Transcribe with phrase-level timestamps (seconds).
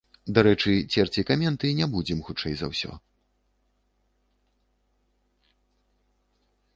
[0.35, 2.97] Дарэчы, церці каменты не будзем хутчэй за ўсё.